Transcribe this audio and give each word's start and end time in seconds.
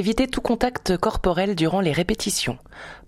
Éviter 0.00 0.28
tout 0.28 0.40
contact 0.40 0.96
corporel 0.96 1.54
durant 1.54 1.82
les 1.82 1.92
répétitions. 1.92 2.56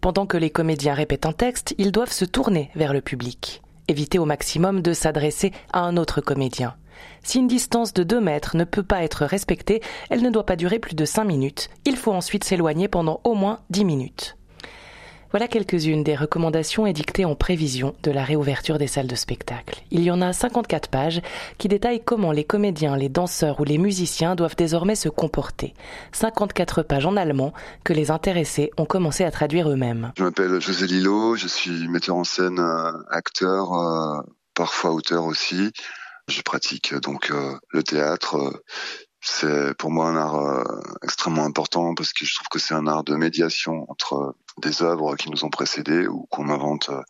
Pendant 0.02 0.27
que 0.27 0.37
les 0.37 0.50
comédiens 0.50 0.93
répètent 0.93 1.25
un 1.25 1.33
texte, 1.33 1.75
ils 1.79 1.91
doivent 1.91 2.13
se 2.13 2.27
tourner 2.27 2.71
vers 2.75 2.93
le 2.93 3.01
public. 3.01 3.63
Éviter 3.89 4.19
au 4.19 4.27
maximum 4.27 4.83
de 4.83 4.93
s'adresser 4.93 5.53
à 5.73 5.81
un 5.81 5.97
autre 5.97 6.21
comédien. 6.21 6.75
Si 7.23 7.39
une 7.39 7.47
distance 7.47 7.95
de 7.95 8.03
2 8.03 8.21
mètres 8.21 8.59
ne 8.59 8.65
peut 8.65 8.83
pas 8.83 9.05
être 9.05 9.25
respectée, 9.25 9.81
elle 10.11 10.21
ne 10.21 10.29
doit 10.29 10.45
pas 10.45 10.55
durer 10.55 10.79
plus 10.79 10.95
de 10.95 11.07
5 11.07 11.25
minutes. 11.25 11.71
Il 11.87 11.97
faut 11.97 12.13
ensuite 12.13 12.45
s'éloigner 12.45 12.89
pendant 12.89 13.22
au 13.24 13.32
moins 13.32 13.61
10 13.70 13.86
minutes. 13.86 14.36
Voilà 15.33 15.49
quelques-unes 15.49 16.05
des 16.05 16.14
recommandations 16.14 16.87
édictées 16.87 17.25
en 17.25 17.35
prévision 17.35 17.95
de 18.03 18.11
la 18.11 18.23
réouverture 18.23 18.77
des 18.77 18.87
salles 18.87 19.07
de 19.07 19.15
spectacle. 19.15 19.83
Il 19.91 20.03
y 20.03 20.11
en 20.11 20.21
a 20.21 20.35
54 20.35 20.91
pages 20.91 21.23
qui 21.57 21.69
détaillent 21.69 22.05
comment 22.05 22.33
les 22.33 22.45
comédiens, 22.45 22.98
les 22.98 23.09
danseurs 23.09 23.59
ou 23.59 23.65
les 23.65 23.79
musiciens 23.79 24.34
doivent 24.34 24.57
désormais 24.57 24.95
se 24.95 25.09
comporter. 25.09 25.73
54 26.12 26.83
pages 26.83 27.07
en 27.07 27.16
allemand 27.16 27.55
que 27.83 27.95
les 27.95 28.11
intéressés 28.11 28.73
ont 28.77 28.84
commencé 28.84 29.25
à 29.25 29.30
traduire 29.30 29.70
eux-mêmes. 29.70 30.12
Je 30.19 30.23
m'appelle 30.23 30.61
José 30.61 30.87
Lillo, 30.87 31.34
je 31.34 31.48
suis 31.48 31.89
metteur 31.89 32.17
en 32.17 32.25
scène, 32.25 32.59
euh, 32.59 32.92
acteur, 33.09 33.73
euh, 33.73 34.20
parfois 34.53 34.91
auteur 34.91 35.25
aussi. 35.25 35.73
Je 36.28 36.42
pratique 36.42 36.95
donc 36.97 37.30
euh, 37.30 37.55
le 37.70 37.83
théâtre. 37.83 38.62
C'est 39.23 39.73
pour 39.78 39.91
moi 39.91 40.09
un 40.09 40.17
art 40.17 40.64
extrêmement 41.03 41.47
important 41.47 41.95
parce 41.95 42.12
que 42.12 42.27
je 42.27 42.34
trouve 42.34 42.48
que 42.48 42.59
c'est 42.59 42.75
un 42.75 42.87
art 42.87 43.05
de 43.05 43.14
médiation 43.14 43.87
entre 43.89 44.34
des 44.59 44.83
œuvres 44.83 45.16
qui 45.16 45.30
nous 45.30 45.45
ont 45.45 45.51
précédés 45.51 46.06
ou 46.06 46.27
qu'on 46.30 46.48
invente 46.48 46.91
euh, 46.91 47.02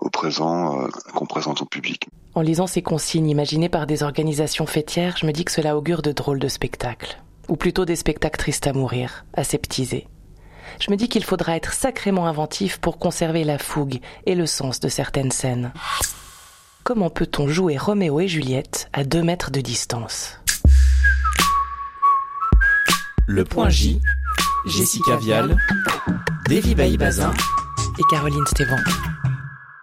au 0.00 0.10
présent, 0.10 0.82
euh, 0.82 0.88
qu'on 1.14 1.26
présente 1.26 1.62
au 1.62 1.66
public. 1.66 2.08
En 2.34 2.40
lisant 2.40 2.66
ces 2.66 2.82
consignes 2.82 3.28
imaginées 3.28 3.68
par 3.68 3.86
des 3.86 4.02
organisations 4.02 4.66
fêtières, 4.66 5.16
je 5.16 5.26
me 5.26 5.32
dis 5.32 5.44
que 5.44 5.52
cela 5.52 5.76
augure 5.76 6.02
de 6.02 6.12
drôles 6.12 6.38
de 6.38 6.48
spectacles. 6.48 7.18
Ou 7.48 7.56
plutôt 7.56 7.84
des 7.84 7.96
spectacles 7.96 8.38
tristes 8.38 8.66
à 8.66 8.72
mourir, 8.72 9.24
aseptisés. 9.34 10.06
Je 10.80 10.90
me 10.90 10.96
dis 10.96 11.08
qu'il 11.08 11.24
faudra 11.24 11.56
être 11.56 11.72
sacrément 11.72 12.26
inventif 12.26 12.78
pour 12.78 12.98
conserver 12.98 13.42
la 13.42 13.58
fougue 13.58 14.00
et 14.26 14.34
le 14.34 14.46
sens 14.46 14.80
de 14.80 14.88
certaines 14.88 15.32
scènes. 15.32 15.72
Comment 16.84 17.10
peut-on 17.10 17.48
jouer 17.48 17.76
Roméo 17.76 18.20
et 18.20 18.28
Juliette 18.28 18.88
à 18.92 19.04
deux 19.04 19.22
mètres 19.22 19.50
de 19.50 19.60
distance? 19.60 20.38
Le 23.26 23.44
point 23.44 23.68
J, 23.68 24.00
Jessica 24.66 25.16
Vial, 25.16 25.56
Davy 26.48 26.74
Bailly-Bazin 26.74 27.34
et 27.98 28.02
Caroline 28.08 28.46
Stévan. 28.46 28.78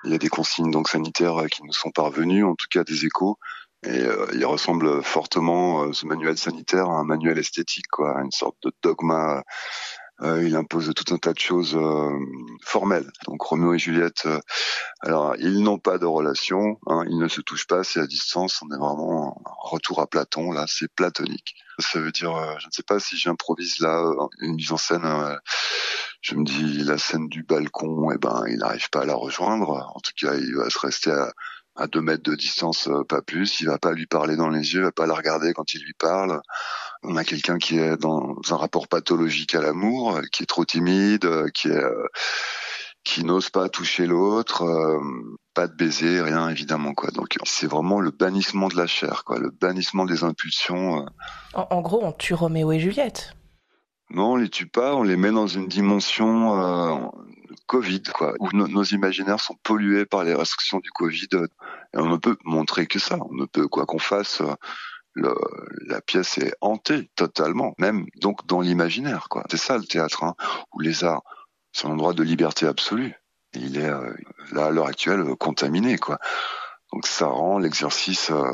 Il 0.04 0.12
y 0.12 0.16
a 0.16 0.18
des 0.18 0.30
consignes 0.30 0.72
donc 0.72 0.90
sanitaires 0.90 1.38
euh, 1.44 1.46
qui 1.46 1.62
nous 1.64 1.74
sont 1.74 1.92
parvenues, 1.92 2.44
en 2.44 2.56
tout 2.56 2.66
cas 2.72 2.84
des 2.84 3.06
échos, 3.06 3.38
et 3.86 4.02
euh, 4.02 4.26
il 4.34 4.44
ressemble 4.48 5.04
fortement 5.04 5.84
euh, 5.84 5.94
ce 5.94 6.08
manuel 6.08 6.40
sanitaire 6.40 6.90
à 6.90 6.94
un 6.94 7.04
manuel 7.04 7.38
esthétique, 7.38 7.86
quoi, 7.92 8.20
une 8.20 8.32
sorte 8.32 8.58
de 8.64 8.72
dogma. 8.82 9.44
il 10.24 10.56
impose 10.56 10.92
tout 10.96 11.14
un 11.14 11.20
tas 11.20 11.34
de 11.34 11.40
choses 11.40 11.78
formelles. 12.64 13.12
Donc 13.28 13.44
Roméo 13.44 13.76
et 13.76 13.80
Juliette, 13.80 14.28
alors 15.02 15.36
ils 15.38 15.62
n'ont 15.62 15.78
pas 15.78 16.00
de 16.00 16.08
relation, 16.08 16.80
hein, 16.88 17.04
ils 17.08 17.20
ne 17.20 17.28
se 17.28 17.42
touchent 17.42 17.68
pas, 17.68 17.84
c'est 17.84 18.00
à 18.00 18.08
distance. 18.08 18.64
On 18.64 18.74
est 18.74 18.80
vraiment 18.80 19.38
en 19.38 19.70
retour 19.70 20.02
à 20.02 20.08
Platon. 20.08 20.52
Là, 20.52 20.66
c'est 20.68 20.92
platonique. 20.96 21.54
Ça 21.78 22.00
veut 22.00 22.14
dire, 22.14 22.34
je 22.60 22.66
ne 22.66 22.72
sais 22.72 22.84
pas 22.84 23.00
si 23.00 23.18
j'improvise 23.18 23.82
là 23.82 24.02
une 24.40 24.56
mise 24.56 24.72
en 24.72 24.78
scène 24.78 25.04
je 26.26 26.34
me 26.34 26.44
dis 26.44 26.84
la 26.84 26.98
scène 26.98 27.30
du 27.30 27.44
balcon, 27.44 28.10
eh 28.12 28.18
ben 28.18 28.44
il 28.48 28.58
n'arrive 28.58 28.90
pas 28.90 29.02
à 29.02 29.06
la 29.06 29.14
rejoindre. 29.14 29.92
En 29.94 30.00
tout 30.00 30.12
cas, 30.20 30.34
il 30.34 30.56
va 30.56 30.72
se 30.72 30.80
rester 30.80 31.12
à, 31.76 31.88
deux 31.88 32.02
mètres 32.02 32.24
de 32.24 32.34
distance, 32.34 32.88
euh, 32.88 33.04
pas 33.04 33.22
plus. 33.22 33.60
Il 33.60 33.68
va 33.68 33.78
pas 33.78 33.92
lui 33.92 34.08
parler 34.08 34.36
dans 34.36 34.50
les 34.50 34.74
yeux, 34.74 34.80
il 34.80 34.86
va 34.86 34.92
pas 34.92 35.06
la 35.06 35.14
regarder 35.14 35.54
quand 35.54 35.76
il 35.76 35.84
lui 35.84 35.94
parle. 35.94 36.42
On 37.04 37.16
a 37.16 37.24
quelqu'un 37.24 37.60
qui 37.60 37.78
est 37.78 37.96
dans 37.98 38.38
un 38.50 38.56
rapport 38.56 38.88
pathologique 38.88 39.54
à 39.54 39.62
l'amour, 39.62 40.20
qui 40.32 40.42
est 40.42 40.48
trop 40.48 40.66
timide, 40.66 41.26
euh, 41.26 41.48
qui 43.04 43.24
n'ose 43.24 43.52
pas 43.52 43.70
toucher 43.70 44.08
l'autre, 44.08 44.64
euh, 44.64 45.00
pas 45.54 45.68
de 45.68 45.76
baiser, 45.76 46.22
rien 46.22 46.50
évidemment 46.50 46.96
quoi. 46.96 47.12
Donc 47.12 47.38
c'est 47.44 47.68
vraiment 47.68 48.00
le 48.00 48.10
bannissement 48.10 48.68
de 48.68 48.78
la 48.78 48.88
chair, 48.88 49.26
quoi, 49.26 49.38
le 49.38 49.52
bannissement 49.52 50.06
des 50.06 50.24
impulsions. 50.24 51.06
En, 51.54 51.68
en, 51.70 51.82
gros, 51.82 52.04
on 52.04 52.14
tue 52.14 52.34
Roméo 52.34 52.72
et 52.72 52.80
Juliette. 52.80 53.36
Non, 54.12 54.34
on 54.34 54.36
les 54.36 54.50
tue 54.50 54.68
pas, 54.68 54.96
on 54.96 55.04
les 55.04 55.16
met 55.16 55.32
dans 55.32 55.48
une 55.48 55.68
dimension 55.68 56.62
euh, 56.62 57.08
Covid, 57.66 58.04
quoi, 58.14 58.34
où 58.40 58.50
nos 58.54 58.84
imaginaires 58.84 59.40
sont 59.40 59.56
pollués 59.64 60.06
par 60.06 60.24
les 60.24 60.34
restrictions 60.34 60.80
du 60.80 60.92
Covid. 60.92 61.28
Et 61.34 61.98
on 61.98 62.08
ne 62.08 62.18
peut 62.18 62.38
montrer 62.44 62.86
que 62.86 63.00
ça. 63.00 63.18
On 63.30 63.34
ne 63.34 63.46
peut, 63.46 63.68
quoi 63.68 63.86
qu'on 63.86 64.00
fasse, 64.00 64.42
le, 65.16 65.34
la 65.88 66.02
pièce 66.02 66.38
est 66.38 66.54
hantée 66.62 67.10
totalement, 67.16 67.74
même 67.80 68.06
donc 68.18 68.46
dans 68.46 68.62
l'imaginaire, 68.62 69.28
quoi. 69.30 69.44
C'est 69.50 69.58
ça 69.58 69.78
le 69.78 69.86
théâtre, 69.86 70.24
hein, 70.24 70.36
où 70.74 70.82
les 70.82 71.04
arts, 71.04 71.24
c'est 71.72 71.88
un 71.88 71.92
endroit 71.92 72.14
de 72.14 72.24
liberté 72.24 72.68
absolue. 72.68 73.16
il 73.54 73.78
est 73.78 73.90
euh, 73.90 74.14
là 74.52 74.66
à 74.66 74.70
l'heure 74.72 74.88
actuelle 74.88 75.24
contaminé, 75.38 75.98
quoi. 75.98 76.20
Donc 76.94 77.08
ça 77.08 77.28
rend 77.28 77.58
l'exercice, 77.58 78.30
euh, 78.30 78.54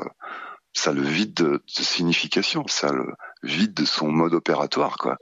ça 0.74 0.94
le 0.94 1.02
vide 1.02 1.34
de, 1.34 1.64
de 1.78 1.84
signification, 1.84 2.66
ça 2.68 2.92
le 2.92 3.14
vide 3.44 3.74
de 3.74 3.86
son 3.86 4.12
mode 4.12 4.34
opératoire, 4.34 4.98
quoi 4.98 5.18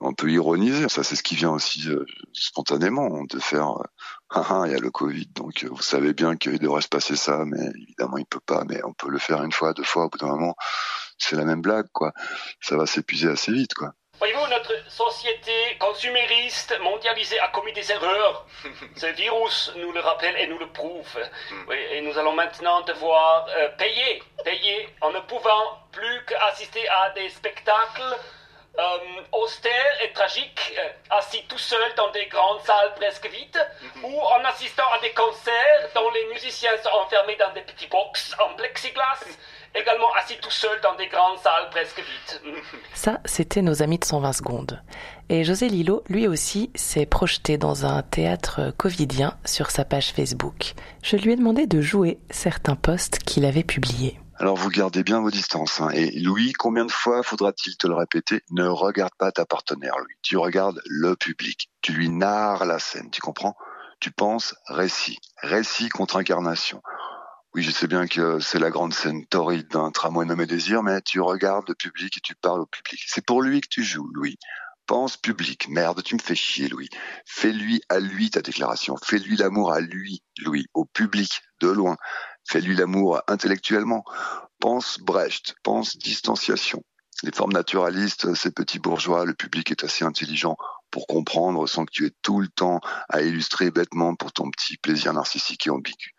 on 0.00 0.14
peut 0.14 0.30
ironiser. 0.30 0.88
Ça, 0.88 1.02
c'est 1.02 1.16
ce 1.16 1.22
qui 1.22 1.34
vient 1.34 1.50
aussi 1.50 1.88
euh, 1.88 2.04
spontanément 2.32 3.24
de 3.24 3.38
faire. 3.38 3.70
Euh, 3.70 3.84
ah, 4.30 4.46
ah, 4.50 4.62
il 4.66 4.72
y 4.72 4.74
a 4.74 4.78
le 4.78 4.90
Covid, 4.90 5.26
donc 5.34 5.64
euh, 5.64 5.68
vous 5.70 5.82
savez 5.82 6.12
bien 6.12 6.36
qu'il 6.36 6.58
devrait 6.58 6.82
se 6.82 6.88
passer 6.88 7.16
ça, 7.16 7.44
mais 7.46 7.70
évidemment 7.82 8.18
il 8.18 8.26
peut 8.26 8.40
pas. 8.40 8.64
Mais 8.68 8.82
on 8.84 8.92
peut 8.92 9.10
le 9.10 9.18
faire 9.18 9.42
une 9.42 9.52
fois, 9.52 9.72
deux 9.72 9.84
fois. 9.84 10.04
Au 10.04 10.08
bout 10.08 10.18
d'un 10.18 10.28
moment, 10.28 10.54
c'est 11.18 11.36
la 11.36 11.44
même 11.44 11.62
blague, 11.62 11.88
quoi. 11.92 12.12
Ça 12.60 12.76
va 12.76 12.86
s'épuiser 12.86 13.28
assez 13.28 13.52
vite, 13.52 13.74
quoi. 13.74 13.92
Voyez-vous, 14.18 14.48
notre 14.48 14.72
société 14.90 15.52
consumériste 15.78 16.76
mondialisée 16.82 17.38
a 17.38 17.48
commis 17.48 17.72
des 17.72 17.92
erreurs. 17.92 18.46
Ce 18.96 19.06
virus 19.06 19.72
nous 19.76 19.92
le 19.92 20.00
rappelle 20.00 20.36
et 20.36 20.48
nous 20.48 20.58
le 20.58 20.66
prouve. 20.72 21.06
Hmm. 21.50 21.72
et 21.72 22.00
nous 22.00 22.18
allons 22.18 22.34
maintenant 22.34 22.80
devoir 22.82 23.46
payer, 23.78 24.20
payer 24.44 24.88
en 25.02 25.12
ne 25.12 25.20
pouvant 25.20 25.78
plus 25.92 26.24
qu'assister 26.26 26.86
à 26.88 27.10
des 27.10 27.28
spectacles 27.28 28.16
euh, 28.78 29.22
austère 29.32 30.02
et 30.04 30.12
tragique, 30.12 30.72
euh, 30.78 31.16
assis 31.18 31.42
tout 31.48 31.58
seul 31.58 31.94
dans 31.96 32.10
des 32.12 32.26
grandes 32.26 32.60
salles 32.60 32.94
presque 32.94 33.28
vides, 33.28 33.66
mhm. 33.96 34.04
ou 34.04 34.20
en 34.20 34.44
assistant 34.44 34.84
à 34.96 35.00
des 35.00 35.10
concerts 35.10 35.90
dont 35.94 36.08
les 36.10 36.26
musiciens 36.32 36.76
sont 36.82 36.90
enfermés 36.90 37.36
dans 37.36 37.52
des 37.54 37.62
petits 37.62 37.88
box 37.88 38.36
en 38.38 38.54
plexiglas, 38.54 39.24
également 39.74 40.12
assis 40.14 40.38
tout 40.38 40.50
seul 40.50 40.80
dans 40.80 40.94
des 40.94 41.08
grandes 41.08 41.38
salles 41.38 41.68
presque 41.70 41.98
vides. 41.98 42.62
Ça, 42.94 43.18
c'était 43.24 43.62
nos 43.62 43.82
amis 43.82 43.98
de 43.98 44.04
120 44.04 44.32
secondes. 44.32 44.80
Et 45.28 45.42
José 45.42 45.68
Lillo, 45.68 46.04
lui 46.08 46.28
aussi, 46.28 46.70
s'est 46.76 47.06
projeté 47.06 47.58
dans 47.58 47.84
un 47.84 48.02
théâtre 48.02 48.72
covidien 48.78 49.36
sur 49.44 49.70
sa 49.70 49.84
page 49.84 50.12
Facebook. 50.12 50.74
Je 51.02 51.16
lui 51.16 51.32
ai 51.32 51.36
demandé 51.36 51.66
de 51.66 51.80
jouer 51.80 52.18
certains 52.30 52.76
posts 52.76 53.18
qu'il 53.18 53.44
avait 53.44 53.64
publiés. 53.64 54.20
Alors 54.40 54.56
vous 54.56 54.70
gardez 54.70 55.02
bien 55.02 55.20
vos 55.20 55.32
distances. 55.32 55.80
Hein. 55.80 55.90
Et 55.90 56.12
Louis, 56.20 56.52
combien 56.52 56.84
de 56.84 56.92
fois 56.92 57.24
faudra-t-il 57.24 57.76
te 57.76 57.88
le 57.88 57.94
répéter? 57.94 58.42
Ne 58.50 58.68
regarde 58.68 59.12
pas 59.18 59.32
ta 59.32 59.44
partenaire, 59.44 59.98
Louis. 59.98 60.14
Tu 60.22 60.36
regardes 60.36 60.80
le 60.86 61.16
public. 61.16 61.70
Tu 61.82 61.92
lui 61.92 62.08
narres 62.08 62.64
la 62.64 62.78
scène, 62.78 63.10
tu 63.10 63.20
comprends? 63.20 63.56
Tu 63.98 64.12
penses 64.12 64.54
récit. 64.68 65.18
Récit 65.42 65.88
contre 65.88 66.18
incarnation. 66.18 66.82
Oui, 67.52 67.64
je 67.64 67.72
sais 67.72 67.88
bien 67.88 68.06
que 68.06 68.38
c'est 68.38 68.60
la 68.60 68.70
grande 68.70 68.94
scène 68.94 69.26
torride 69.26 69.66
d'un 69.68 69.90
tramway 69.90 70.24
nommé 70.24 70.46
Désir, 70.46 70.84
mais 70.84 71.00
tu 71.00 71.20
regardes 71.20 71.68
le 71.68 71.74
public 71.74 72.16
et 72.16 72.20
tu 72.20 72.36
parles 72.36 72.60
au 72.60 72.66
public. 72.66 73.00
C'est 73.08 73.26
pour 73.26 73.42
lui 73.42 73.60
que 73.60 73.68
tu 73.68 73.82
joues, 73.82 74.08
Louis. 74.14 74.38
Pense 74.86 75.16
public. 75.16 75.68
Merde, 75.68 76.02
tu 76.04 76.14
me 76.14 76.20
fais 76.20 76.36
chier, 76.36 76.68
Louis. 76.68 76.88
Fais-lui 77.26 77.82
à 77.88 77.98
lui 77.98 78.30
ta 78.30 78.40
déclaration. 78.40 78.94
Fais-lui 79.04 79.36
l'amour 79.36 79.72
à 79.72 79.80
lui, 79.80 80.22
Louis. 80.38 80.66
Au 80.74 80.84
public, 80.84 81.42
de 81.60 81.68
loin. 81.68 81.96
Fais-lui 82.48 82.74
l'amour 82.74 83.20
intellectuellement. 83.28 84.04
Pense 84.58 84.98
Brecht, 85.00 85.54
pense 85.62 85.98
distanciation. 85.98 86.82
Les 87.22 87.32
formes 87.32 87.52
naturalistes, 87.52 88.34
ces 88.34 88.50
petits 88.50 88.78
bourgeois, 88.78 89.24
le 89.24 89.34
public 89.34 89.70
est 89.70 89.84
assez 89.84 90.04
intelligent 90.04 90.56
pour 90.90 91.06
comprendre 91.06 91.66
sans 91.66 91.84
que 91.84 91.90
tu 91.92 92.06
aies 92.06 92.14
tout 92.22 92.40
le 92.40 92.48
temps 92.48 92.80
à 93.10 93.20
illustrer 93.20 93.70
bêtement 93.70 94.14
pour 94.14 94.32
ton 94.32 94.50
petit 94.50 94.78
plaisir 94.78 95.12
narcissique 95.12 95.66
et 95.66 95.70
ambigu. 95.70 96.14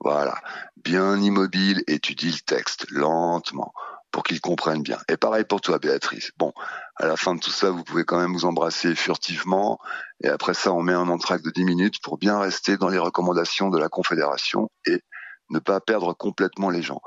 Voilà. 0.00 0.40
Bien 0.76 1.20
immobile, 1.20 1.82
étudie 1.86 2.30
le 2.30 2.40
texte, 2.46 2.86
lentement, 2.90 3.72
pour 4.10 4.22
qu'il 4.22 4.40
comprenne 4.40 4.82
bien. 4.82 4.98
Et 5.08 5.16
pareil 5.16 5.44
pour 5.44 5.60
toi, 5.60 5.78
Béatrice. 5.78 6.30
Bon, 6.38 6.52
à 6.96 7.06
la 7.06 7.16
fin 7.16 7.34
de 7.34 7.40
tout 7.40 7.50
ça, 7.50 7.70
vous 7.70 7.84
pouvez 7.84 8.04
quand 8.04 8.18
même 8.18 8.32
vous 8.32 8.44
embrasser 8.46 8.94
furtivement. 8.94 9.78
Et 10.22 10.28
après 10.28 10.54
ça, 10.54 10.72
on 10.72 10.82
met 10.82 10.92
un 10.92 11.08
entracte 11.08 11.44
de 11.44 11.50
10 11.50 11.64
minutes 11.64 12.02
pour 12.02 12.16
bien 12.16 12.38
rester 12.38 12.76
dans 12.76 12.88
les 12.88 12.98
recommandations 12.98 13.70
de 13.70 13.78
la 13.78 13.88
Confédération 13.88 14.70
et 14.86 15.02
ne 15.50 15.58
pas 15.58 15.80
perdre 15.80 16.12
complètement 16.12 16.70
les 16.70 16.82
gens. 16.82 17.00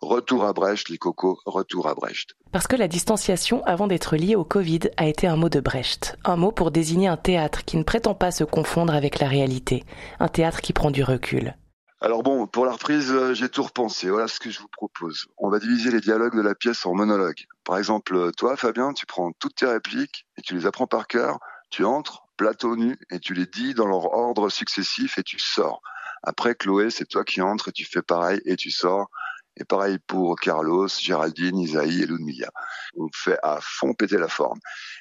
Retour 0.00 0.44
à 0.44 0.52
Brecht, 0.52 0.88
les 0.88 0.98
cocos, 0.98 1.38
retour 1.46 1.88
à 1.88 1.94
Brecht. 1.94 2.30
Parce 2.50 2.66
que 2.66 2.76
la 2.76 2.88
distanciation, 2.88 3.62
avant 3.64 3.86
d'être 3.86 4.16
liée 4.16 4.36
au 4.36 4.44
Covid, 4.44 4.80
a 4.96 5.06
été 5.06 5.26
un 5.26 5.36
mot 5.36 5.48
de 5.48 5.60
Brecht. 5.60 6.18
Un 6.24 6.36
mot 6.36 6.52
pour 6.52 6.70
désigner 6.70 7.08
un 7.08 7.16
théâtre 7.16 7.64
qui 7.64 7.76
ne 7.76 7.84
prétend 7.84 8.14
pas 8.14 8.30
se 8.30 8.44
confondre 8.44 8.94
avec 8.94 9.20
la 9.20 9.28
réalité. 9.28 9.84
Un 10.18 10.28
théâtre 10.28 10.60
qui 10.60 10.72
prend 10.72 10.90
du 10.90 11.04
recul. 11.04 11.56
Alors 12.00 12.24
bon, 12.24 12.48
pour 12.48 12.66
la 12.66 12.72
reprise, 12.72 13.12
euh, 13.12 13.32
j'ai 13.32 13.48
tout 13.48 13.62
repensé. 13.62 14.10
Voilà 14.10 14.26
ce 14.26 14.40
que 14.40 14.50
je 14.50 14.58
vous 14.58 14.66
propose. 14.66 15.28
On 15.38 15.50
va 15.50 15.60
diviser 15.60 15.92
les 15.92 16.00
dialogues 16.00 16.34
de 16.34 16.42
la 16.42 16.56
pièce 16.56 16.84
en 16.84 16.94
monologues. 16.94 17.46
Par 17.64 17.78
exemple, 17.78 18.16
euh, 18.16 18.32
toi, 18.32 18.56
Fabien, 18.56 18.92
tu 18.92 19.06
prends 19.06 19.30
toutes 19.38 19.54
tes 19.54 19.66
répliques 19.66 20.26
et 20.36 20.42
tu 20.42 20.54
les 20.56 20.66
apprends 20.66 20.88
par 20.88 21.06
cœur. 21.06 21.38
Tu 21.70 21.84
entres, 21.84 22.24
plateau 22.36 22.74
nu, 22.74 22.98
et 23.12 23.20
tu 23.20 23.34
les 23.34 23.46
dis 23.46 23.72
dans 23.74 23.86
leur 23.86 24.12
ordre 24.12 24.48
successif 24.48 25.16
et 25.16 25.22
tu 25.22 25.38
sors. 25.38 25.80
Après, 26.22 26.54
Chloé, 26.54 26.90
c'est 26.90 27.06
toi 27.06 27.24
qui 27.24 27.40
entres 27.40 27.68
et 27.68 27.72
tu 27.72 27.84
fais 27.84 28.02
pareil 28.02 28.40
et 28.44 28.56
tu 28.56 28.70
sors. 28.70 29.10
Et 29.56 29.64
pareil 29.64 29.98
pour 30.06 30.36
Carlos, 30.40 30.88
Géraldine, 30.88 31.58
Isaïe 31.58 32.02
et 32.02 32.06
Ludmilla. 32.06 32.50
On 32.96 33.08
fait 33.12 33.38
à 33.42 33.58
fond 33.60 33.92
péter 33.92 34.16
la 34.18 34.28
forme. 34.28 34.58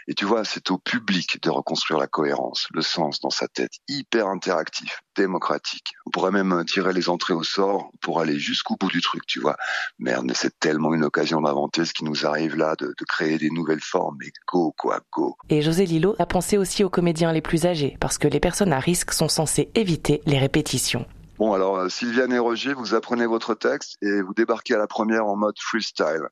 Et 0.07 0.13
tu 0.13 0.25
vois, 0.25 0.43
c'est 0.43 0.71
au 0.71 0.77
public 0.77 1.41
de 1.41 1.49
reconstruire 1.49 1.99
la 1.99 2.07
cohérence, 2.07 2.67
le 2.73 2.81
sens 2.81 3.21
dans 3.21 3.29
sa 3.29 3.47
tête, 3.47 3.71
hyper 3.87 4.27
interactif, 4.27 5.01
démocratique. 5.15 5.93
On 6.05 6.11
pourrait 6.11 6.31
même 6.31 6.65
tirer 6.65 6.91
les 6.91 7.07
entrées 7.09 7.33
au 7.33 7.43
sort 7.43 7.91
pour 8.01 8.19
aller 8.19 8.39
jusqu'au 8.39 8.75
bout 8.75 8.89
du 8.89 9.01
truc, 9.01 9.25
tu 9.25 9.39
vois. 9.39 9.55
Merde, 9.99 10.25
mais 10.25 10.33
c'est 10.33 10.59
tellement 10.59 10.93
une 10.93 11.03
occasion 11.03 11.41
d'inventer 11.41 11.85
ce 11.85 11.93
qui 11.93 12.03
nous 12.03 12.25
arrive 12.25 12.55
là, 12.55 12.75
de, 12.77 12.93
créer 13.07 13.37
des 13.37 13.49
nouvelles 13.49 13.81
formes. 13.81 14.17
Mais 14.19 14.31
go, 14.51 14.73
quoi, 14.77 14.99
go. 15.11 15.35
Et 15.49 15.61
José 15.61 15.85
Lillo 15.85 16.15
a 16.19 16.25
pensé 16.25 16.57
aussi 16.57 16.83
aux 16.83 16.89
comédiens 16.89 17.31
les 17.31 17.41
plus 17.41 17.65
âgés, 17.65 17.97
parce 17.99 18.17
que 18.17 18.27
les 18.27 18.39
personnes 18.39 18.73
à 18.73 18.79
risque 18.79 19.11
sont 19.13 19.29
censées 19.29 19.69
éviter 19.75 20.21
les 20.25 20.39
répétitions. 20.39 21.05
Bon, 21.41 21.53
alors, 21.53 21.77
euh, 21.77 21.89
Sylviane 21.89 22.31
et 22.33 22.37
Roger, 22.37 22.75
vous 22.75 22.93
apprenez 22.93 23.25
votre 23.25 23.55
texte 23.55 23.97
et 24.03 24.21
vous 24.21 24.35
débarquez 24.35 24.75
à 24.75 24.77
la 24.77 24.85
première 24.85 25.25
en 25.25 25.35
mode 25.35 25.55
freestyle. 25.57 26.27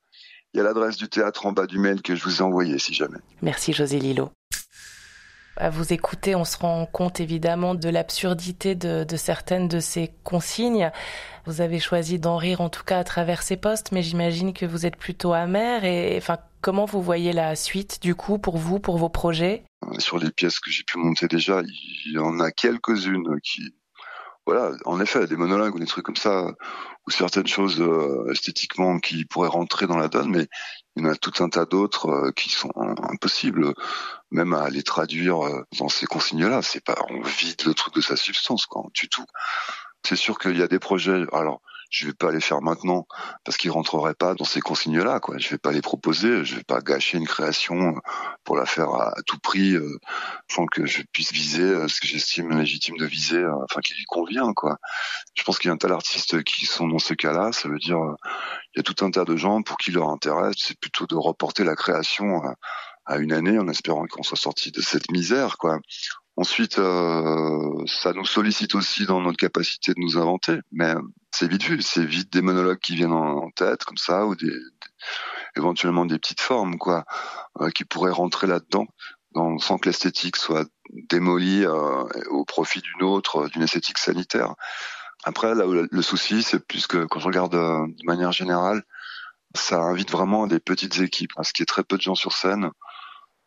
Il 0.53 0.57
y 0.57 0.59
a 0.59 0.63
l'adresse 0.63 0.97
du 0.97 1.09
théâtre 1.09 1.47
en 1.47 1.51
bas 1.51 1.65
du 1.65 1.79
mail 1.79 2.03
que 2.03 2.13
je 2.15 2.23
vous 2.23 2.37
ai 2.37 2.41
envoyé, 2.43 2.77
si 2.77 2.93
jamais. 2.93 3.17
Merci 3.41 3.73
José 3.73 3.97
Lillo. 3.97 4.29
À 5.57 5.71
vous 5.71 5.93
écouter, 5.93 6.35
on 6.35 6.45
se 6.45 6.59
rend 6.59 6.85
compte 6.85 7.19
évidemment 7.19 7.73
de 7.73 7.89
l'absurdité 7.89 8.75
de, 8.75 9.03
de, 9.03 9.17
certaines 9.17 9.67
de 9.67 9.79
ces 9.79 10.11
consignes. 10.23 10.91
Vous 11.47 11.61
avez 11.61 11.79
choisi 11.79 12.19
d'en 12.19 12.37
rire 12.37 12.61
en 12.61 12.69
tout 12.69 12.83
cas 12.83 12.99
à 12.99 13.03
travers 13.03 13.41
ces 13.41 13.57
postes, 13.57 13.91
mais 13.91 14.03
j'imagine 14.03 14.53
que 14.53 14.67
vous 14.67 14.85
êtes 14.85 14.95
plutôt 14.95 15.33
amer. 15.33 15.85
Et 15.85 16.17
enfin, 16.19 16.37
comment 16.61 16.85
vous 16.85 17.01
voyez 17.01 17.33
la 17.33 17.55
suite 17.55 17.99
du 17.99 18.13
coup 18.13 18.37
pour 18.37 18.57
vous, 18.57 18.79
pour 18.79 18.99
vos 18.99 19.09
projets? 19.09 19.63
Sur 19.97 20.19
les 20.19 20.29
pièces 20.29 20.59
que 20.59 20.69
j'ai 20.69 20.83
pu 20.83 20.99
monter 20.99 21.27
déjà, 21.27 21.63
il 21.65 22.13
y 22.13 22.19
en 22.19 22.39
a 22.39 22.51
quelques-unes 22.51 23.39
qui 23.41 23.73
voilà, 24.51 24.75
en 24.85 24.99
effet, 24.99 25.27
des 25.27 25.35
monologues 25.35 25.75
ou 25.75 25.79
des 25.79 25.85
trucs 25.85 26.05
comme 26.05 26.15
ça, 26.15 26.55
ou 27.05 27.11
certaines 27.11 27.45
choses 27.45 27.79
euh, 27.79 28.31
esthétiquement 28.31 28.97
qui 28.97 29.23
pourraient 29.25 29.47
rentrer 29.47 29.85
dans 29.85 29.95
la 29.95 30.07
donne, 30.07 30.31
mais 30.31 30.47
il 30.95 31.03
y 31.03 31.05
en 31.05 31.11
a 31.11 31.15
tout 31.15 31.43
un 31.43 31.49
tas 31.49 31.65
d'autres 31.65 32.09
euh, 32.09 32.31
qui 32.31 32.49
sont 32.49 32.71
impossibles, 32.75 33.75
même 34.31 34.55
à 34.55 34.71
les 34.71 34.81
traduire 34.81 35.45
euh, 35.45 35.63
dans 35.77 35.87
ces 35.87 36.07
consignes-là. 36.07 36.63
C'est 36.63 36.83
pas, 36.83 36.97
on 37.11 37.21
vide 37.21 37.63
le 37.63 37.75
truc 37.75 37.93
de 37.93 38.01
sa 38.01 38.15
substance, 38.15 38.65
quoi, 38.65 38.85
du 38.95 39.07
tout. 39.07 39.25
C'est 40.03 40.15
sûr 40.15 40.39
qu'il 40.39 40.57
y 40.57 40.63
a 40.63 40.67
des 40.67 40.79
projets. 40.79 41.25
Alors, 41.31 41.61
je 41.89 42.05
vais 42.05 42.13
pas 42.13 42.31
les 42.31 42.39
faire 42.39 42.61
maintenant 42.61 43.07
parce 43.43 43.57
qu'ils 43.57 43.71
rentreraient 43.71 44.13
pas 44.13 44.35
dans 44.35 44.45
ces 44.45 44.61
consignes-là. 44.61 45.19
Quoi. 45.19 45.37
Je 45.39 45.49
vais 45.49 45.57
pas 45.57 45.71
les 45.71 45.81
proposer. 45.81 46.45
Je 46.45 46.55
vais 46.55 46.63
pas 46.63 46.81
gâcher 46.81 47.17
une 47.17 47.27
création 47.27 47.75
euh, 47.75 47.99
pour 48.43 48.55
la 48.55 48.65
faire 48.65 48.89
à, 48.89 49.13
tout 49.25 49.39
prix 49.39 49.73
euh, 49.73 49.97
sans 50.49 50.65
que 50.67 50.85
je 50.85 51.01
puisse 51.11 51.31
viser 51.31 51.63
euh, 51.63 51.87
ce 51.87 51.99
que 51.99 52.07
j'estime 52.07 52.57
légitime 52.57 52.97
de 52.97 53.05
viser, 53.05 53.43
enfin 53.63 53.81
qui 53.81 53.95
lui 53.95 54.05
convient. 54.05 54.53
Quoi. 54.53 54.77
Je 55.33 55.43
pense 55.43 55.57
qu'il 55.57 55.69
y 55.69 55.71
a 55.71 55.73
un 55.73 55.77
tas 55.77 55.87
d'artistes 55.87 56.43
qui 56.43 56.65
sont 56.65 56.87
dans 56.87 56.99
ce 56.99 57.13
cas-là. 57.15 57.51
Ça 57.51 57.69
veut 57.69 57.79
dire 57.79 57.99
il 58.75 58.77
y 58.77 58.79
a 58.79 58.83
tout 58.83 59.03
un 59.03 59.09
tas 59.09 59.25
de 59.25 59.35
gens 59.35 59.61
pour 59.63 59.77
qui 59.77 59.91
leur 59.91 60.09
intéresse, 60.09 60.55
c'est 60.59 60.79
plutôt 60.79 61.07
de 61.07 61.15
reporter 61.15 61.63
la 61.63 61.75
création 61.75 62.41
à 63.05 63.17
une 63.17 63.33
année 63.33 63.57
en 63.57 63.67
espérant 63.67 64.05
qu'on 64.05 64.21
soit 64.21 64.37
sorti 64.37 64.71
de 64.71 64.81
cette 64.81 65.11
misère. 65.11 65.57
Quoi. 65.57 65.79
Ensuite, 66.39 66.79
euh, 66.79 67.83
ça 67.85 68.13
nous 68.13 68.23
sollicite 68.23 68.73
aussi 68.73 69.05
dans 69.05 69.19
notre 69.19 69.35
capacité 69.35 69.93
de 69.93 69.99
nous 69.99 70.17
inventer, 70.17 70.57
mais 70.71 70.93
c'est 71.31 71.49
vite 71.49 71.63
vu, 71.65 71.81
c'est 71.81 72.05
vite 72.05 72.31
des 72.31 72.41
monologues 72.41 72.79
qui 72.79 72.95
viennent 72.95 73.11
en, 73.11 73.51
tête 73.51 73.83
comme 73.83 73.97
ça, 73.97 74.25
ou 74.25 74.35
éventuellement 75.57 76.05
des 76.05 76.17
petites 76.17 76.39
formes 76.39 76.77
quoi, 76.77 77.03
euh, 77.59 77.69
qui 77.71 77.83
pourraient 77.83 78.13
rentrer 78.13 78.47
là-dedans, 78.47 78.87
sans 79.57 79.77
que 79.79 79.89
l'esthétique 79.89 80.37
soit 80.37 80.65
démolie 81.09 81.65
euh, 81.65 82.05
au 82.29 82.45
profit 82.45 82.79
d'une 82.79 83.03
autre, 83.03 83.49
d'une 83.49 83.63
esthétique 83.63 83.97
sanitaire. 83.97 84.55
Après, 85.25 85.53
là 85.55 85.67
où 85.67 85.73
le 85.73 86.01
souci, 86.01 86.41
c'est 86.41 86.65
plus 86.65 86.87
que 86.87 87.03
quand 87.03 87.19
je 87.19 87.27
regarde 87.27 87.51
de 87.51 88.05
manière 88.05 88.31
générale, 88.31 88.83
ça 89.55 89.81
invite 89.81 90.09
vraiment 90.09 90.47
des 90.47 90.61
petites 90.61 91.01
équipes, 91.01 91.33
parce 91.35 91.51
qu'il 91.51 91.63
y 91.63 91.65
a 91.65 91.73
très 91.73 91.83
peu 91.83 91.97
de 91.97 92.01
gens 92.01 92.15
sur 92.15 92.31
scène 92.31 92.71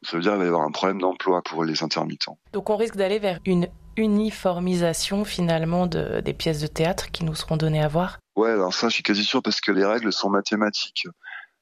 ça 0.02 0.16
veut 0.16 0.22
dire 0.22 0.32
qu'il 0.32 0.40
va 0.40 0.44
y 0.44 0.48
avoir 0.48 0.62
un 0.62 0.70
problème 0.70 1.00
d'emploi 1.00 1.42
pour 1.42 1.64
les 1.64 1.82
intermittents. 1.82 2.38
Donc 2.52 2.70
on 2.70 2.76
risque 2.76 2.96
d'aller 2.96 3.18
vers 3.18 3.38
une 3.44 3.68
uniformisation 3.96 5.24
finalement 5.24 5.86
de, 5.86 6.20
des 6.20 6.32
pièces 6.32 6.60
de 6.60 6.66
théâtre 6.66 7.10
qui 7.10 7.24
nous 7.24 7.34
seront 7.34 7.56
données 7.56 7.82
à 7.82 7.88
voir 7.88 8.18
Ouais, 8.36 8.50
alors 8.50 8.72
ça 8.72 8.88
je 8.88 8.94
suis 8.94 9.02
quasi 9.02 9.24
sûr 9.24 9.42
parce 9.42 9.60
que 9.60 9.72
les 9.72 9.84
règles 9.84 10.12
sont 10.12 10.30
mathématiques. 10.30 11.06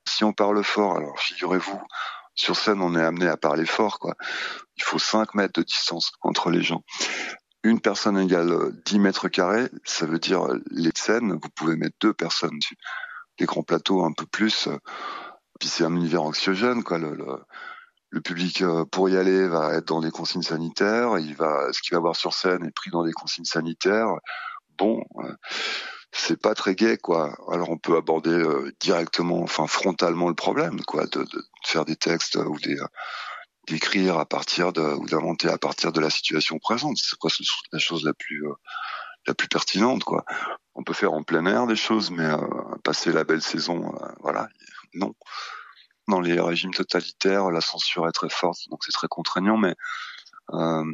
Si 0.07 0.25
on 0.25 0.33
parle 0.33 0.63
fort, 0.63 0.97
alors 0.97 1.19
figurez-vous, 1.19 1.81
sur 2.35 2.57
scène 2.57 2.81
on 2.81 2.95
est 2.95 3.03
amené 3.03 3.27
à 3.27 3.37
parler 3.37 3.67
fort, 3.67 3.99
quoi. 3.99 4.15
Il 4.77 4.85
faut 4.85 4.99
5 4.99 5.35
mètres 5.35 5.61
de 5.61 5.65
distance 5.65 6.13
entre 6.23 6.51
les 6.51 6.63
gens. 6.63 6.83
Une 7.63 7.81
personne 7.81 8.19
égale 8.19 8.73
10 8.87 8.99
mètres 9.01 9.29
carrés, 9.29 9.69
ça 9.85 10.07
veut 10.07 10.19
dire 10.19 10.47
les 10.71 10.93
scènes, 10.95 11.33
vous 11.33 11.51
pouvez 11.55 11.77
mettre 11.77 11.97
deux 12.01 12.15
personnes 12.15 12.59
dessus. 12.59 12.77
Les 13.39 13.47
grands 13.47 13.63
plateaux 13.63 14.05
un 14.05 14.13
peu 14.13 14.27
plus, 14.27 14.69
puis 15.59 15.69
c'est 15.69 15.85
un 15.85 15.95
univers 15.95 16.23
anxiogène, 16.23 16.83
quoi. 16.83 16.99
Le, 16.99 17.15
le 17.15 17.27
le 18.11 18.21
public 18.21 18.62
euh, 18.62 18.85
pour 18.85 19.09
y 19.09 19.17
aller 19.17 19.47
va 19.47 19.75
être 19.75 19.87
dans 19.87 20.01
des 20.01 20.11
consignes 20.11 20.43
sanitaires, 20.43 21.19
il 21.19 21.35
va 21.35 21.73
ce 21.73 21.81
qu'il 21.81 21.95
va 21.95 22.01
voir 22.01 22.17
sur 22.17 22.35
scène 22.35 22.65
est 22.65 22.75
pris 22.75 22.91
dans 22.91 23.05
des 23.05 23.12
consignes 23.12 23.45
sanitaires. 23.45 24.15
Bon, 24.79 25.03
euh, 25.19 25.35
c'est 26.12 26.41
pas 26.41 26.55
très 26.55 26.75
gai 26.75 26.99
quoi. 26.99 27.37
Alors 27.51 27.71
on 27.71 27.79
peut 27.79 27.97
aborder 27.97 28.31
euh, 28.31 28.73
directement, 28.81 29.41
enfin 29.43 29.67
frontalement 29.69 30.29
le 30.29 30.35
problème 30.35 30.81
quoi, 30.83 31.07
de, 31.07 31.23
de 31.23 31.43
faire 31.65 31.85
des 31.85 31.97
textes 31.97 32.37
ou 32.37 32.59
des 32.59 32.77
d'écrire 33.69 34.19
à 34.19 34.27
partir 34.27 34.73
de 34.73 34.83
ou 34.83 35.06
d'inventer 35.06 35.49
à 35.49 35.59
partir 35.59 35.93
de 35.93 36.01
la 36.01 36.11
situation 36.11 36.59
présente. 36.59 36.97
C'est 36.97 37.17
quoi 37.17 37.31
la 37.73 37.79
chose 37.79 38.05
la 38.05 38.15
plus 38.15 38.45
la 39.27 39.35
plus 39.35 39.49
pertinente 39.49 40.03
quoi. 40.03 40.25
On 40.75 40.83
peut 40.83 40.95
faire 40.95 41.13
en 41.13 41.23
plein 41.23 41.47
air 41.47 41.67
des 41.67 41.77
choses, 41.77 42.11
mais 42.11 42.29
passer 42.83 43.13
la 43.13 43.23
belle 43.23 43.43
saison, 43.43 43.93
voilà, 44.21 44.49
non 44.95 45.15
dans 46.11 46.21
les 46.21 46.39
régimes 46.41 46.75
totalitaires, 46.75 47.51
la 47.51 47.61
censure 47.61 48.07
est 48.09 48.12
très 48.12 48.29
forte, 48.29 48.69
donc 48.71 48.85
c'est 48.85 48.93
très 48.93 49.09
contraignant, 49.09 49.57
mais 49.57 49.75
euh, 50.53 50.85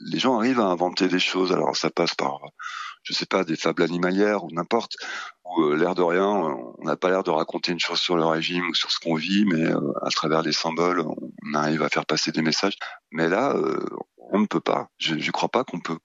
les 0.00 0.18
gens 0.18 0.38
arrivent 0.38 0.60
à 0.60 0.66
inventer 0.66 1.08
des 1.08 1.18
choses. 1.18 1.52
Alors 1.52 1.76
ça 1.76 1.90
passe 1.90 2.14
par, 2.14 2.40
je 3.02 3.12
sais 3.12 3.26
pas, 3.26 3.44
des 3.44 3.56
fables 3.56 3.82
animalières 3.82 4.44
ou 4.44 4.50
n'importe, 4.50 4.96
ou 5.44 5.62
euh, 5.62 5.76
l'air 5.76 5.94
de 5.94 6.02
rien, 6.02 6.26
on 6.26 6.84
n'a 6.84 6.96
pas 6.96 7.10
l'air 7.10 7.22
de 7.22 7.30
raconter 7.30 7.72
une 7.72 7.80
chose 7.80 8.00
sur 8.00 8.16
le 8.16 8.24
régime 8.24 8.68
ou 8.68 8.74
sur 8.74 8.90
ce 8.90 8.98
qu'on 8.98 9.14
vit, 9.14 9.44
mais 9.46 9.64
euh, 9.64 9.92
à 10.02 10.10
travers 10.10 10.42
des 10.42 10.52
symboles, 10.52 11.00
on 11.00 11.54
arrive 11.54 11.82
à 11.82 11.88
faire 11.88 12.06
passer 12.06 12.32
des 12.32 12.42
messages. 12.42 12.76
Mais 13.12 13.28
là, 13.28 13.54
euh, 13.54 13.84
on 14.16 14.40
ne 14.40 14.46
peut 14.46 14.60
pas. 14.60 14.88
Je 14.98 15.14
ne 15.14 15.30
crois 15.30 15.48
pas 15.48 15.64
qu'on 15.64 15.80
peut. 15.80 15.98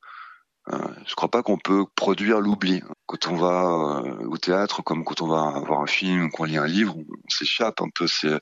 Euh, 0.71 0.77
je 1.07 1.15
crois 1.15 1.29
pas 1.29 1.43
qu'on 1.43 1.57
peut 1.57 1.85
produire 1.95 2.39
l'oubli. 2.39 2.81
Quand 3.05 3.27
on 3.27 3.35
va 3.35 4.03
euh, 4.05 4.25
au 4.27 4.37
théâtre, 4.37 4.83
comme 4.83 5.03
quand 5.03 5.21
on 5.21 5.27
va 5.27 5.59
voir 5.65 5.81
un 5.81 5.87
film 5.87 6.25
ou 6.25 6.29
qu'on 6.29 6.43
lit 6.43 6.57
un 6.57 6.67
livre, 6.67 6.95
on, 6.97 7.05
s'échappe 7.29 7.81
un 7.81 7.89
peu. 7.93 8.07
C'est 8.07 8.39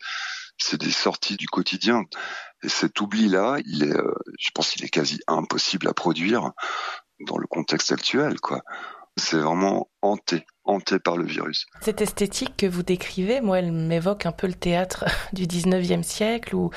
c'est 0.58 0.80
des 0.80 0.92
sorties 0.92 1.38
du 1.38 1.48
quotidien. 1.48 2.04
Et 2.64 2.70
cet 2.70 3.00
oubli-là, 3.00 3.58
il 3.66 3.84
est, 3.84 3.96
euh, 3.96 4.14
je 4.40 4.50
pense, 4.54 4.72
qu'il 4.72 4.84
est 4.84 4.90
quasi 4.90 5.20
impossible 5.28 5.88
à 5.88 5.94
produire 5.94 6.52
dans 7.20 7.38
le 7.38 7.48
contexte 7.48 7.92
actuel, 7.92 8.40
quoi. 8.40 8.62
C'est 9.18 9.38
vraiment 9.38 9.90
hanté, 10.02 10.46
hanté 10.68 11.00
par 11.00 11.18
le 11.18 11.26
virus. 11.26 11.66
Cette 11.82 12.02
esthétique 12.02 12.56
que 12.58 12.66
vous 12.66 12.84
décrivez, 12.84 13.42
moi, 13.42 13.60
elle 13.60 13.72
m'évoque 13.72 14.26
un 14.26 14.32
peu 14.32 14.48
le 14.48 14.54
théâtre 14.54 15.06
du 15.34 15.46
19e 15.46 16.04
siècle 16.04 16.56
ou, 16.56 16.70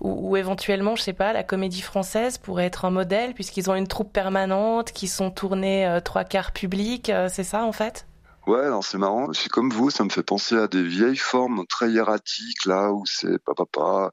ou, 0.00 0.30
ou, 0.30 0.36
éventuellement, 0.36 0.96
je 0.96 1.02
sais 1.02 1.12
pas, 1.12 1.32
la 1.32 1.44
comédie 1.44 1.82
française 1.82 2.38
pourrait 2.38 2.66
être 2.66 2.84
un 2.84 2.90
modèle 2.90 3.34
puisqu'ils 3.34 3.70
ont 3.70 3.74
une 3.74 3.88
troupe 3.88 4.12
permanente 4.12 4.92
qui 4.92 5.08
sont 5.08 5.30
tournés 5.30 5.86
euh, 5.86 6.00
trois 6.00 6.24
quarts 6.24 6.52
publics. 6.52 7.10
Euh, 7.10 7.28
c'est 7.30 7.44
ça, 7.44 7.64
en 7.64 7.72
fait? 7.72 8.06
Ouais, 8.46 8.68
c'est 8.82 8.98
marrant. 8.98 9.32
C'est 9.32 9.48
comme 9.48 9.70
vous, 9.70 9.88
ça 9.88 10.04
me 10.04 10.10
fait 10.10 10.22
penser 10.22 10.56
à 10.56 10.68
des 10.68 10.82
vieilles 10.82 11.16
formes 11.16 11.64
très 11.66 11.90
hiératiques, 11.90 12.66
là 12.66 12.92
où 12.92 13.04
c'est 13.06 13.38
papa, 13.42 13.64
papa, 13.64 14.10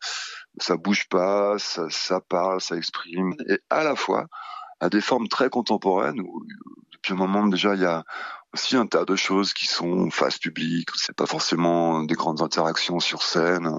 ça 0.58 0.78
bouge 0.78 1.08
pas, 1.10 1.58
ça, 1.60 1.88
ça 1.90 2.22
parle, 2.22 2.62
ça 2.62 2.78
exprime. 2.78 3.34
Et 3.50 3.60
à 3.70 3.84
la 3.84 3.96
fois, 3.96 4.28
à 4.80 4.90
des 4.90 5.02
formes 5.02 5.28
très 5.28 5.50
contemporaines 5.50 6.22
où 6.22 6.46
depuis 6.94 7.14
un 7.14 7.18
moment 7.18 7.46
déjà, 7.48 7.76
il 7.76 7.82
y 7.82 7.86
a 7.86 8.04
aussi 8.54 8.76
un 8.76 8.86
tas 8.86 9.06
de 9.06 9.16
choses 9.16 9.54
qui 9.54 9.68
sont 9.68 10.10
face 10.10 10.38
publique. 10.38 10.90
C'est 10.96 11.16
pas 11.16 11.26
forcément 11.26 12.04
des 12.04 12.16
grandes 12.16 12.42
interactions 12.42 13.00
sur 13.00 13.24
scène. 13.24 13.70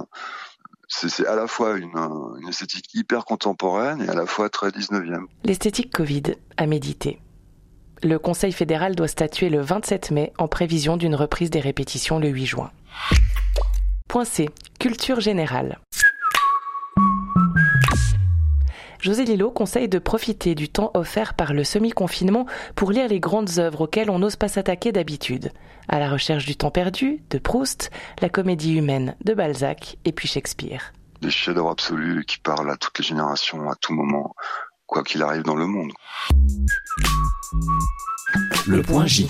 C'est 0.89 1.27
à 1.27 1.35
la 1.35 1.47
fois 1.47 1.79
une, 1.79 1.97
une, 2.41 2.49
esthétique 2.49 2.95
hyper 2.95 3.25
contemporaine 3.25 4.03
et 4.03 4.09
à 4.09 4.15
la 4.15 4.27
fois 4.27 4.51
très 4.51 4.69
19e. 4.69 5.25
L'esthétique 5.45 5.91
Covid 5.91 6.35
à 6.57 6.67
méditer. 6.67 7.21
Le 8.03 8.19
Conseil 8.19 8.53
fédéral 8.53 8.95
doit 8.95 9.09
statuer 9.09 9.49
le 9.49 9.61
27 9.61 10.11
mai 10.11 10.33
en 10.37 10.49
prévision 10.49 10.97
d'une 10.97 11.15
reprise 11.15 11.51
des 11.51 11.61
répétitions 11.61 12.19
le 12.19 12.29
8 12.29 12.47
juin. 12.47 12.71
Point 14.09 14.25
C. 14.27 14.51
Culture 14.79 15.21
générale. 15.21 15.79
José 19.03 19.25
Lillo 19.25 19.51
conseille 19.51 19.89
de 19.89 19.99
profiter 19.99 20.55
du 20.55 20.69
temps 20.69 20.93
offert 20.95 21.35
par 21.35 21.55
le 21.55 21.65
semi-confinement 21.65 22.47
pour 22.77 22.93
lire 22.93 23.09
les 23.09 23.19
grandes 23.19 23.59
œuvres 23.59 23.83
auxquelles 23.83 24.11
on 24.11 24.21
n'ose 24.21 24.37
pas 24.37 24.47
s'attaquer 24.47 24.93
d'habitude. 24.93 25.51
À 25.89 25.99
la 25.99 26.09
recherche 26.09 26.47
du 26.47 26.55
temps 26.55 26.71
perdu, 26.71 27.21
de 27.29 27.39
Proust, 27.39 27.91
la 28.21 28.29
comédie 28.29 28.77
humaine 28.77 29.17
de 29.25 29.35
Balzac 29.35 29.99
et 30.05 30.13
puis 30.13 30.29
Shakespeare. 30.29 30.93
Des 31.21 31.31
chefs-d'œuvre 31.31 31.71
absolus 31.71 32.25
qui 32.25 32.39
parlent 32.39 32.71
à 32.71 32.77
toutes 32.77 32.97
les 33.01 33.05
générations, 33.05 33.69
à 33.69 33.75
tout 33.75 33.93
moment, 33.93 34.37
quoi 34.87 35.03
qu'il 35.03 35.25
arrive 35.25 35.43
dans 35.43 35.57
le 35.57 35.67
monde. 35.67 35.91
Le 38.69 38.83
point 38.83 39.07
J. 39.07 39.27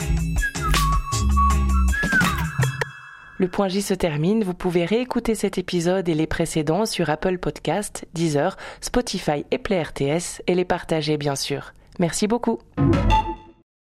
Le 3.43 3.49
point 3.49 3.67
J 3.67 3.83
se 3.83 3.93
termine. 3.93 4.45
Vous 4.45 4.55
pouvez 4.55 4.85
réécouter 4.85 5.35
cet 5.35 5.59
épisode 5.59 6.09
et 6.09 6.15
les 6.15 6.29
précédents 6.29 6.87
sur 6.87 7.11
Apple 7.11 7.39
Podcast, 7.39 8.07
Deezer, 8.15 8.57
Spotify 8.81 9.45
et 9.51 9.59
Play 9.59 9.83
RTS 9.83 10.43
et 10.47 10.55
les 10.55 10.65
partager 10.65 11.17
bien 11.17 11.35
sûr. 11.35 11.75
Merci 11.99 12.29
beaucoup. 12.29 12.61